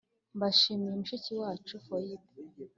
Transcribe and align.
mbashimiye 0.35 0.93
mushiki 0.99 1.31
wacu 1.41 1.73
Foyibe 1.85 2.27